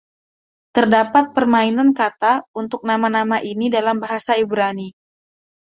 Terdapat 0.77 1.25
permainan 1.37 1.89
kata 1.99 2.33
untuk 2.61 2.81
nama-nama 2.89 3.37
ini 3.51 3.65
dalam 3.75 3.97
bahasa 4.03 4.33
Ibrani. 4.43 4.89